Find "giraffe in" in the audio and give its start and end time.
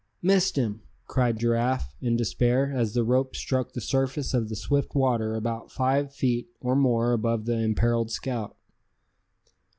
1.37-2.15